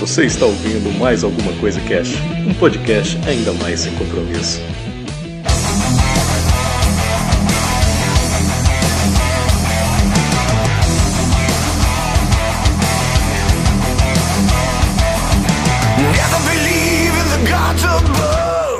[0.00, 2.14] Você está ouvindo mais alguma coisa Cash,
[2.48, 4.58] um podcast ainda mais sem compromisso.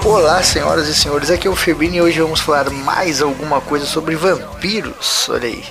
[0.07, 3.84] Olá, senhoras e senhores, aqui é o Febrini e hoje vamos falar mais alguma coisa
[3.84, 5.29] sobre vampiros.
[5.29, 5.62] Olha aí.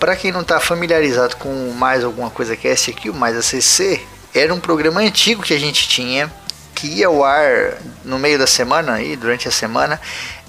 [0.00, 3.36] Para quem não está familiarizado com mais alguma coisa que é esse aqui, o Mais
[3.36, 4.04] ACC,
[4.38, 6.32] era um programa antigo que a gente tinha
[6.74, 10.00] que ia ao ar no meio da semana aí, durante a semana,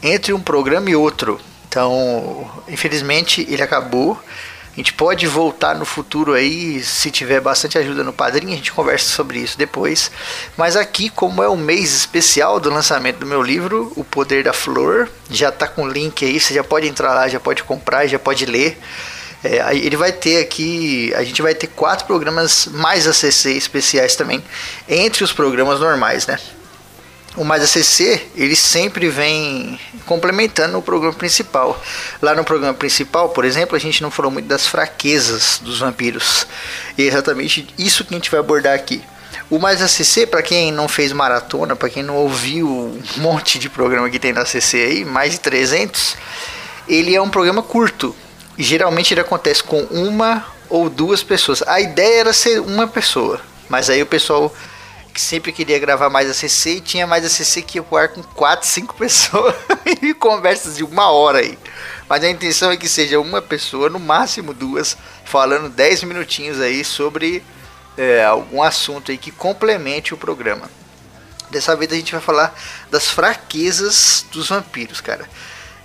[0.04, 1.42] entre um programa e outro.
[1.68, 4.20] Então, infelizmente, ele acabou.
[4.72, 8.72] A gente pode voltar no futuro aí, se tiver bastante ajuda no padrinho, a gente
[8.72, 10.12] conversa sobre isso depois.
[10.56, 14.54] Mas aqui, como é o mês especial do lançamento do meu livro, O Poder da
[14.54, 18.06] Flor, já tá com o link aí, você já pode entrar lá, já pode comprar,
[18.06, 18.80] já pode ler.
[19.44, 24.44] É, ele vai ter aqui, a gente vai ter quatro programas mais ACC especiais também,
[24.88, 26.38] entre os programas normais, né?
[27.38, 31.82] O Mais ACC, ele sempre vem complementando o programa principal.
[32.22, 36.46] Lá no programa principal, por exemplo, a gente não falou muito das fraquezas dos vampiros.
[36.98, 39.02] E é exatamente isso que a gente vai abordar aqui.
[39.50, 43.70] O Mais ACC, para quem não fez maratona, para quem não ouviu um monte de
[43.70, 46.18] programa que tem na ACC aí, mais de 300,
[46.88, 48.14] ele é um programa curto.
[48.62, 51.64] Geralmente ele acontece com uma ou duas pessoas.
[51.66, 54.54] A ideia era ser uma pessoa, mas aí o pessoal
[55.14, 58.22] que sempre queria gravar mais ACC e tinha mais ACC que ia pro ar com
[58.22, 59.56] 4, 5 pessoas
[60.02, 61.58] e conversas de uma hora aí.
[62.10, 66.84] Mas a intenção é que seja uma pessoa, no máximo duas, falando 10 minutinhos aí
[66.84, 67.42] sobre
[67.98, 70.70] é, algum assunto aí que complemente o programa.
[71.50, 72.54] Dessa vez a gente vai falar
[72.92, 75.28] das fraquezas dos vampiros, cara.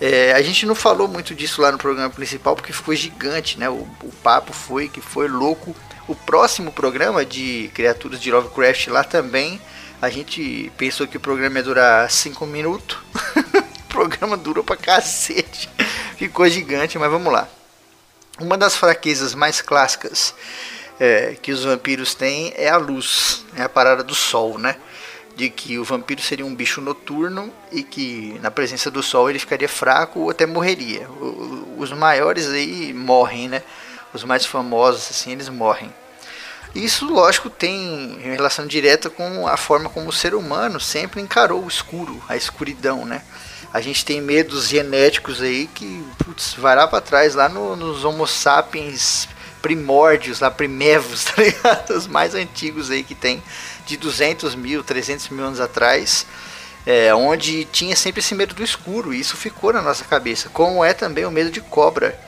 [0.01, 3.69] É, a gente não falou muito disso lá no programa principal porque ficou gigante, né?
[3.69, 5.75] O, o papo foi que foi louco.
[6.07, 9.61] O próximo programa de criaturas de Lovecraft lá também,
[10.03, 12.99] a gente pensou que o programa ia durar 5 minutos.
[13.81, 15.71] o programa durou pra cacete.
[16.17, 17.49] Ficou gigante, mas vamos lá.
[18.41, 20.35] Uma das fraquezas mais clássicas
[20.99, 24.77] é, que os vampiros têm é a luz, é a parada do sol, né?
[25.37, 29.39] De que o vampiro seria um bicho noturno e que na presença do sol ele
[29.39, 31.09] ficaria fraco ou até morreria.
[31.77, 33.63] Os maiores aí morrem, né?
[34.13, 35.93] Os mais famosos assim, eles morrem.
[36.75, 41.69] Isso, lógico, tem relação direta com a forma como o ser humano sempre encarou o
[41.69, 43.23] escuro, a escuridão, né?
[43.73, 48.05] A gente tem medos genéticos aí que putz, vai lá para trás, lá no, nos
[48.05, 49.29] Homo sapiens
[49.63, 51.91] primórdios, lá primevos, tá ligado?
[51.91, 53.43] Os mais antigos aí que tem
[53.87, 56.27] de 200 mil, 300 mil anos atrás,
[56.87, 60.85] é, onde tinha sempre esse medo do escuro, e isso ficou na nossa cabeça, como
[60.85, 62.19] é também o medo de cobra.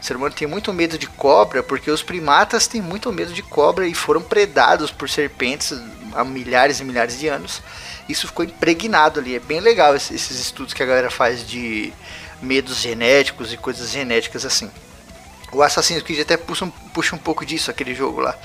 [0.00, 3.42] O ser humano tem muito medo de cobra porque os primatas têm muito medo de
[3.42, 5.72] cobra e foram predados por serpentes
[6.12, 7.62] há milhares e milhares de anos.
[8.06, 9.34] Isso ficou impregnado ali.
[9.34, 11.90] É bem legal esses estudos que a galera faz de
[12.42, 14.70] medos genéticos e coisas genéticas assim.
[15.50, 18.36] O Assassin's Creed até puxa um, puxa um pouco disso, aquele jogo lá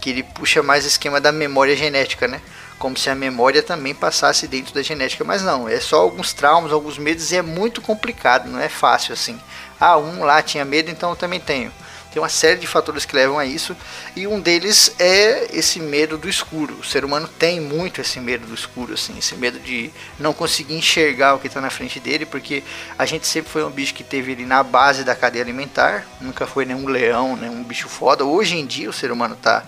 [0.00, 2.40] que ele puxa mais o esquema da memória genética, né?
[2.78, 6.72] Como se a memória também passasse dentro da genética, mas não, é só alguns traumas,
[6.72, 9.40] alguns medos e é muito complicado, não é fácil assim.
[9.80, 11.72] Ah, um lá tinha medo, então eu também tenho.
[12.12, 13.76] Tem uma série de fatores que levam a isso,
[14.16, 16.74] e um deles é esse medo do escuro.
[16.80, 20.74] O ser humano tem muito esse medo do escuro, assim, esse medo de não conseguir
[20.74, 22.62] enxergar o que está na frente dele, porque
[22.98, 26.46] a gente sempre foi um bicho que teve ele na base da cadeia alimentar, nunca
[26.46, 28.24] foi nenhum leão, nenhum bicho foda.
[28.24, 29.64] Hoje em dia o ser humano está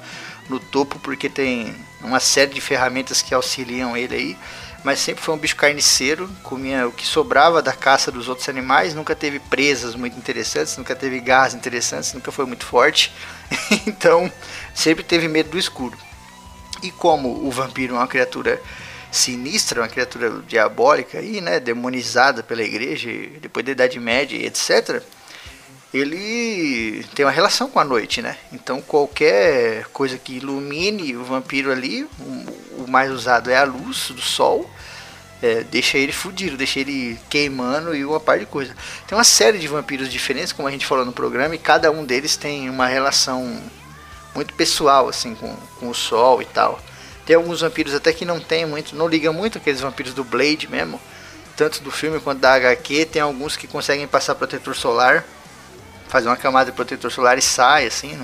[0.49, 4.39] no topo porque tem uma série de ferramentas que auxiliam ele aí
[4.83, 8.95] mas sempre foi um bicho carniceiro, comia o que sobrava da caça dos outros animais,
[8.95, 13.13] nunca teve presas muito interessantes, nunca teve garras interessantes, nunca foi muito forte,
[13.87, 14.31] então
[14.75, 15.97] sempre teve medo do escuro.
[16.83, 18.61] E como o vampiro é uma criatura
[19.11, 23.11] sinistra, uma criatura diabólica aí, né, demonizada pela igreja,
[23.41, 25.03] depois da Idade Média, etc.,
[25.93, 28.37] ele tem uma relação com a noite, né?
[28.53, 34.21] Então qualquer coisa que ilumine o vampiro ali, o, mais usado é a luz do
[34.21, 34.69] sol,
[35.43, 38.75] é, deixa ele fudido, deixa ele queimando e uma par de coisa.
[39.07, 42.05] Tem uma série de vampiros diferentes, como a gente falou no programa, e cada um
[42.05, 43.61] deles tem uma relação
[44.35, 46.81] muito pessoal, assim, com, com o sol e tal.
[47.25, 50.69] Tem alguns vampiros até que não tem muito, não ligam muito aqueles vampiros do Blade
[50.69, 51.01] mesmo,
[51.57, 53.07] tanto do filme quanto da HQ.
[53.07, 55.25] Tem alguns que conseguem passar protetor solar
[56.11, 58.19] fazer uma camada de protetor solar e sai, assim,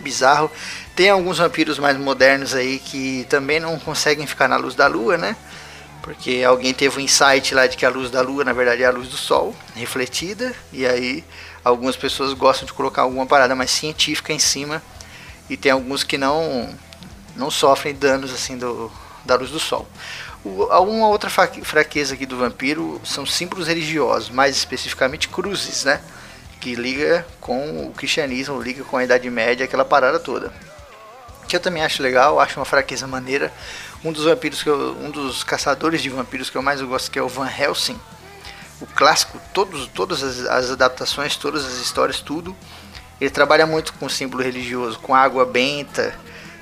[0.00, 0.50] bizarro.
[0.94, 5.16] Tem alguns vampiros mais modernos aí que também não conseguem ficar na luz da lua,
[5.16, 5.34] né?
[6.02, 8.86] Porque alguém teve um insight lá de que a luz da lua, na verdade, é
[8.86, 11.24] a luz do sol, refletida, e aí
[11.64, 14.82] algumas pessoas gostam de colocar alguma parada mais científica em cima,
[15.48, 16.68] e tem alguns que não
[17.34, 18.92] não sofrem danos assim do,
[19.24, 19.88] da luz do sol.
[20.44, 20.68] O,
[21.06, 26.00] outra fraqueza aqui do vampiro são símbolos religiosos, mais especificamente cruzes, né?
[26.64, 30.50] Que liga com o cristianismo, liga com a Idade Média, aquela parada toda.
[31.46, 33.52] Que eu também acho legal, acho uma fraqueza maneira.
[34.02, 37.18] Um dos vampiros que eu, um dos caçadores de vampiros que eu mais gosto que
[37.18, 38.00] é o Van Helsing.
[38.80, 42.56] O clássico, todos, todas as, as adaptações, todas as histórias, tudo.
[43.20, 46.14] Ele trabalha muito com o símbolo religioso, com água benta,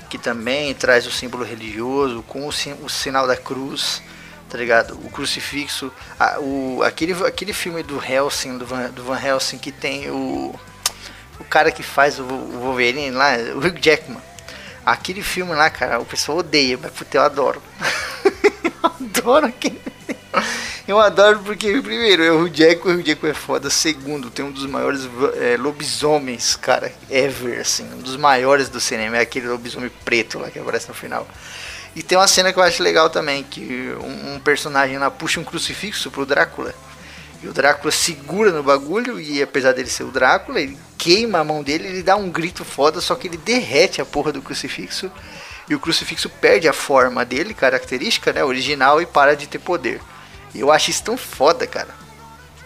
[0.09, 4.01] que também traz o símbolo religioso, com o, o sinal da cruz,
[4.53, 4.93] tá ligado?
[5.03, 9.71] O crucifixo, a, o, aquele, aquele filme do Helsing, do Van, do Van Helsing, que
[9.71, 10.53] tem o,
[11.39, 14.21] o cara que faz o, o Wolverine lá, o Hugh Jackman.
[14.85, 17.63] Aquele filme lá, cara, o pessoal odeia, mas puta, eu adoro.
[18.63, 19.81] eu adoro aquele
[20.87, 23.69] eu adoro porque, primeiro, é o Jack, o Jack é foda.
[23.69, 25.09] Segundo, tem um dos maiores
[25.39, 27.85] é, lobisomens, cara, ever, assim.
[27.93, 29.17] Um dos maiores do cinema.
[29.17, 31.27] É aquele lobisomem preto lá que aparece no final.
[31.95, 35.43] E tem uma cena que eu acho legal também, que um, personagem lá puxa um
[35.43, 36.73] crucifixo pro Drácula.
[37.41, 41.43] E o Drácula segura no bagulho e apesar dele ser o Drácula, ele queima a
[41.43, 45.11] mão dele, ele dá um grito foda, só que ele derrete a porra do crucifixo.
[45.69, 50.01] E o crucifixo perde a forma dele, característica, né, original, e para de ter poder.
[50.53, 51.89] E eu acho isso tão foda, cara.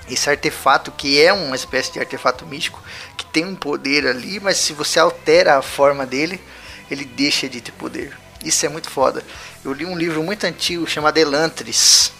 [0.09, 2.81] Esse artefato que é uma espécie de artefato místico,
[3.17, 6.41] que tem um poder ali, mas se você altera a forma dele,
[6.89, 8.17] ele deixa de ter poder.
[8.43, 9.23] Isso é muito foda.
[9.63, 12.11] Eu li um livro muito antigo chamado Elantris,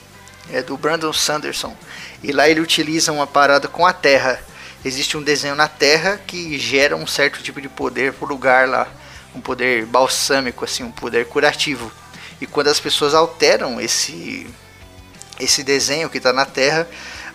[0.52, 1.76] é do Brandon Sanderson.
[2.24, 4.40] E lá ele utiliza uma parada com a Terra.
[4.84, 8.88] Existe um desenho na Terra que gera um certo tipo de poder pro lugar lá,
[9.36, 11.92] um poder balsâmico assim, um poder curativo.
[12.40, 14.48] E quando as pessoas alteram esse
[15.40, 16.88] esse desenho que está na Terra,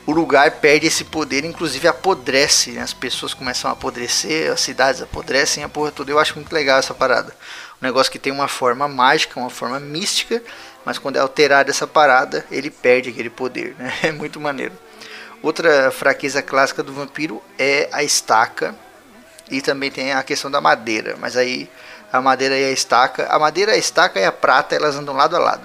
[0.05, 2.82] o lugar perde esse poder, inclusive apodrece, né?
[2.82, 6.11] as pessoas começam a apodrecer, as cidades apodrecem, a porra toda.
[6.11, 7.35] Eu acho muito legal essa parada.
[7.82, 10.40] Um negócio que tem uma forma mágica, uma forma mística,
[10.84, 13.93] mas quando é alterada essa parada, ele perde aquele poder, né?
[14.05, 14.73] É muito maneiro.
[15.43, 18.73] Outra fraqueza clássica do vampiro é a estaca
[19.50, 21.69] e também tem a questão da madeira, mas aí
[22.12, 25.35] a madeira e a estaca, a madeira, a estaca e a prata, elas andam lado
[25.35, 25.64] a lado.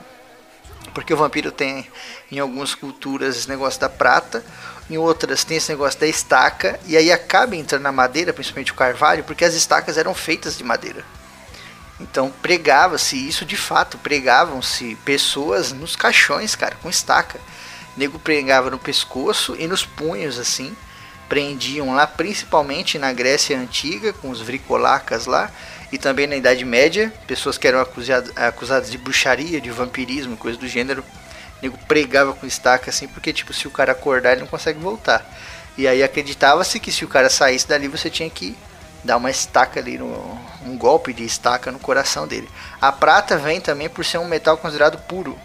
[0.95, 1.87] Porque o vampiro tem
[2.31, 4.43] em algumas culturas esse negócio da prata,
[4.89, 8.75] em outras tem esse negócio da estaca, e aí acaba entrando na madeira, principalmente o
[8.75, 11.05] carvalho, porque as estacas eram feitas de madeira.
[11.99, 17.39] Então pregava-se isso de fato, pregavam-se pessoas nos caixões, cara, com estaca.
[17.95, 20.75] O nego pregava no pescoço e nos punhos assim.
[21.27, 25.51] Prendiam lá principalmente na Grécia antiga, com os vricolacas lá,
[25.91, 30.67] e também na Idade Média, pessoas que eram acusadas, de bruxaria, de vampirismo, coisa do
[30.67, 31.03] gênero,
[31.61, 35.25] nego pregava com estaca assim, porque tipo, se o cara acordar, ele não consegue voltar.
[35.77, 38.55] E aí acreditava-se que se o cara saísse dali, você tinha que
[39.03, 42.49] dar uma estaca ali, no, um golpe de estaca no coração dele.
[42.81, 45.37] A prata vem também por ser um metal considerado puro.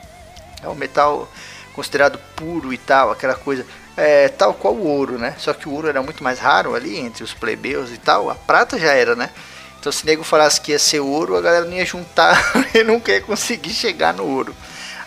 [0.62, 1.28] É um metal
[1.74, 3.64] considerado puro e tal, aquela coisa.
[3.96, 5.34] É, tal qual o ouro, né?
[5.38, 8.30] Só que o ouro era muito mais raro ali entre os plebeus e tal.
[8.30, 9.30] A prata já era, né?
[9.78, 12.40] Então se o nego falasse que ia ser ouro, a galera não ia juntar
[12.72, 14.54] e nunca ia conseguir chegar no ouro.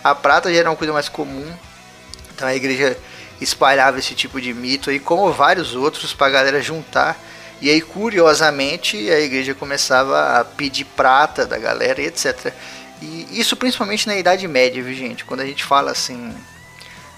[0.04, 1.50] A prata já era uma coisa mais comum,
[2.34, 2.96] então a igreja
[3.40, 7.18] espalhava esse tipo de mito aí, como vários outros, para galera juntar.
[7.60, 12.52] E aí, curiosamente, a igreja começava a pedir prata da galera etc.
[13.00, 15.24] E isso principalmente na Idade Média, viu gente?
[15.24, 16.34] Quando a gente fala assim,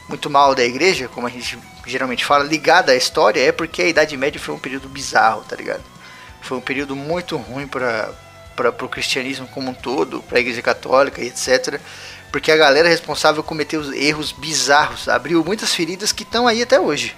[0.08, 3.88] muito mal da igreja, como a gente geralmente fala, ligada à história, é porque a
[3.88, 5.82] Idade Média foi um período bizarro, tá ligado?
[6.40, 8.12] Foi um período muito ruim para
[8.56, 11.80] para o cristianismo como um todo, para a igreja católica etc
[12.30, 17.16] porque a galera responsável cometeu erros bizarros, abriu muitas feridas que estão aí até hoje.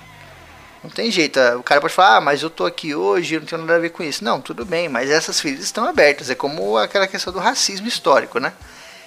[0.82, 3.46] Não tem jeito, o cara pode falar, ah, mas eu tô aqui hoje, eu não
[3.46, 4.24] tenho nada a ver com isso.
[4.24, 6.30] Não, tudo bem, mas essas feridas estão abertas.
[6.30, 8.52] É como aquela questão do racismo histórico, né?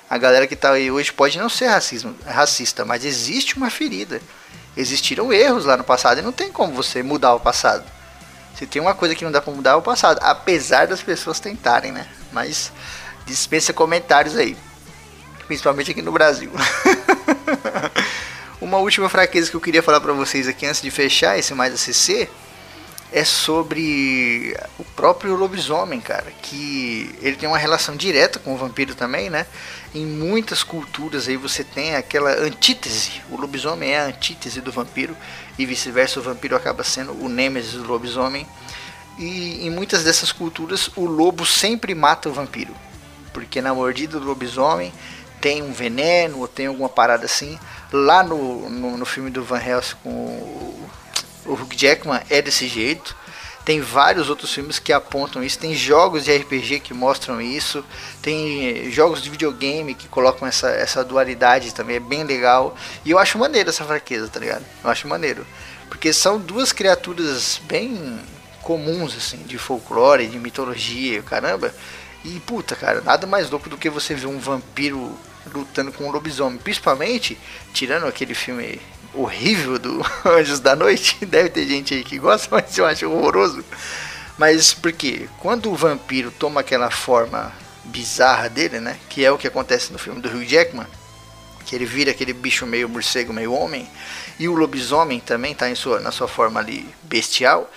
[0.10, 4.22] A galera que está aí hoje pode não ser racismo, racista, mas existe uma ferida.
[4.78, 7.84] Existiram erros lá no passado e não tem como você mudar o passado.
[8.56, 11.40] Se tem uma coisa que não dá para mudar é o passado, apesar das pessoas
[11.40, 12.08] tentarem, né?
[12.32, 12.72] Mas
[13.26, 14.56] dispensa comentários aí
[15.54, 16.52] principalmente aqui no Brasil.
[18.64, 21.74] Uma última fraqueza que eu queria falar para vocês aqui antes de fechar esse mais
[21.74, 22.30] ACC
[23.12, 28.96] é sobre o próprio lobisomem, cara, que ele tem uma relação direta com o vampiro
[28.96, 29.46] também, né?
[29.94, 35.14] Em muitas culturas aí você tem aquela antítese, o lobisomem é a antítese do vampiro
[35.60, 38.48] e vice-versa, o vampiro acaba sendo o nêmesis do lobisomem.
[39.20, 42.74] E em muitas dessas culturas o lobo sempre mata o vampiro,
[43.34, 44.94] porque na mordida do lobisomem
[45.44, 47.60] tem um veneno ou tem alguma parada assim.
[47.92, 50.90] Lá no, no, no filme do Van Helsing com o,
[51.46, 53.14] o Hugh Jackman é desse jeito.
[53.66, 55.60] Tem vários outros filmes que apontam isso.
[55.60, 57.84] Tem jogos de RPG que mostram isso.
[58.22, 61.98] Tem jogos de videogame que colocam essa, essa dualidade também.
[61.98, 62.74] É bem legal.
[63.04, 64.64] E eu acho maneiro essa fraqueza, tá ligado?
[64.82, 65.46] Eu acho maneiro.
[65.90, 68.18] Porque são duas criaturas bem
[68.62, 71.74] comuns, assim, de folclore, de mitologia, caramba.
[72.24, 75.14] E puta, cara, nada mais louco do que você ver um vampiro
[75.54, 76.60] lutando com um lobisomem.
[76.60, 77.38] Principalmente,
[77.74, 78.80] tirando aquele filme
[79.14, 81.24] horrível do Anjos da Noite.
[81.26, 83.64] Deve ter gente aí que gosta, mas eu acho horroroso.
[84.38, 87.52] Mas porque quando o vampiro toma aquela forma
[87.86, 88.98] bizarra dele, né?
[89.10, 90.88] Que é o que acontece no filme do Hugh Jackman,
[91.66, 93.88] que ele vira aquele bicho meio morcego, meio homem,
[94.40, 97.72] e o lobisomem também tá em sua, na sua forma ali bestial,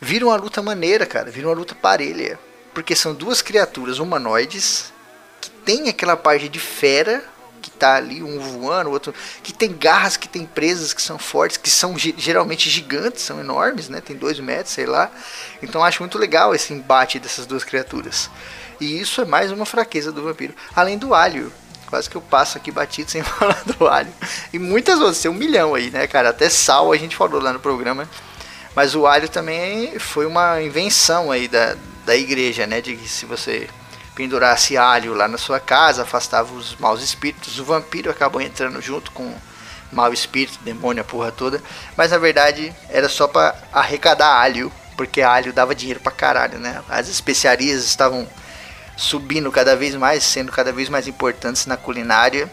[0.00, 2.38] vira uma luta maneira, cara, vira uma luta parelha,
[2.74, 4.92] porque são duas criaturas humanoides
[5.64, 7.22] tem aquela parte de fera
[7.60, 11.56] que tá ali, um voando, outro que tem garras, que tem presas que são fortes,
[11.56, 14.00] que são geralmente gigantes, são enormes, né?
[14.00, 15.10] Tem dois metros, sei lá.
[15.62, 18.30] Então acho muito legal esse embate dessas duas criaturas.
[18.80, 20.54] E isso é mais uma fraqueza do vampiro.
[20.74, 21.52] Além do alho.
[21.86, 24.12] Quase que eu passo aqui batido sem falar do alho.
[24.52, 26.30] E muitas outras, tem um milhão aí, né, cara?
[26.30, 28.08] Até sal a gente falou lá no programa.
[28.74, 31.76] Mas o alho também foi uma invenção aí da,
[32.06, 32.80] da igreja, né?
[32.80, 33.68] De que se você
[34.14, 37.58] pendurasse alho lá na sua casa, afastava os maus espíritos.
[37.58, 39.34] O vampiro acabou entrando junto com
[39.92, 41.62] mau espírito, demônio, a porra toda.
[41.96, 46.82] Mas na verdade era só para arrecadar alho, porque alho dava dinheiro pra caralho, né?
[46.88, 48.28] As especiarias estavam
[48.96, 52.50] subindo cada vez mais, sendo cada vez mais importantes na culinária.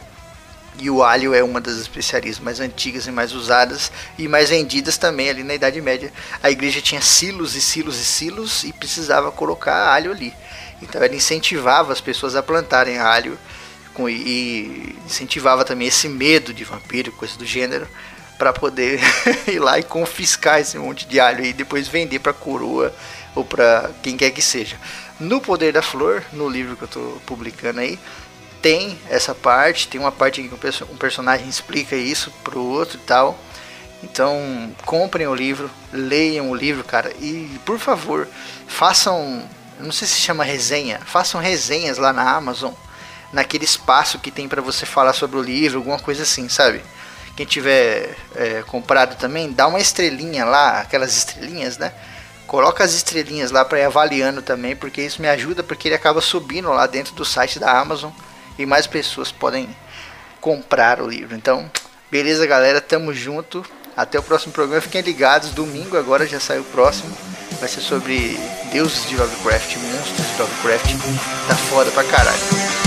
[0.79, 4.95] E o alho é uma das especiarias mais antigas e mais usadas e mais vendidas
[4.95, 6.13] também ali na Idade Média.
[6.41, 10.35] A igreja tinha silos e silos e silos e precisava colocar alho ali.
[10.81, 13.38] Então ela incentivava as pessoas a plantarem alho
[13.93, 17.88] com, e incentivava também esse medo de vampiro, coisa do gênero,
[18.38, 19.00] para poder
[19.48, 22.93] ir lá e confiscar esse monte de alho e depois vender para coroa
[23.36, 24.77] ou para quem quer que seja.
[25.19, 27.98] No Poder da Flor, no livro que eu estou publicando aí,
[28.62, 33.01] tem essa parte, tem uma parte em que um personagem explica isso pro outro e
[33.01, 33.38] tal.
[34.03, 38.27] Então, comprem o livro, leiam o livro, cara, e por favor,
[38.67, 39.48] façam
[39.79, 42.74] não sei se chama resenha, façam resenhas lá na Amazon,
[43.31, 46.81] naquele espaço que tem para você falar sobre o livro, alguma coisa assim, sabe?
[47.36, 51.93] Quem tiver é, comprado também, dá uma estrelinha lá, aquelas estrelinhas, né?
[52.48, 56.22] Coloca as estrelinhas lá para ir avaliando também, porque isso me ajuda, porque ele acaba
[56.22, 58.12] subindo lá dentro do site da Amazon
[58.57, 59.69] e mais pessoas podem
[60.39, 61.36] comprar o livro.
[61.36, 61.69] Então,
[62.10, 63.65] beleza, galera, tamo junto.
[63.96, 64.79] Até o próximo programa.
[64.79, 65.50] Fiquem ligados.
[65.50, 67.17] Domingo agora já sai o próximo.
[67.59, 68.39] Vai ser sobre
[68.71, 70.95] deuses de Lovecraft, monstros de Lovecraft.
[71.47, 72.87] Tá foda pra caralho.